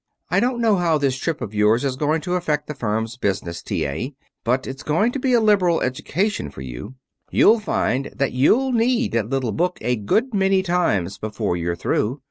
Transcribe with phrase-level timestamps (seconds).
[0.31, 3.61] "I don't know how this trip of yours is going to affect the firm's business,
[3.61, 3.85] T.
[3.85, 4.15] A.
[4.43, 6.95] But it's going to be a liberal education for you.
[7.29, 12.19] You'll find that you'll need that little book a good many times before you're through.